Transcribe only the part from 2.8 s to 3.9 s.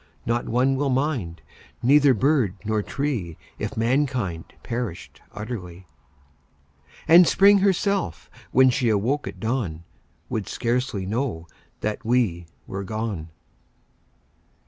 tree If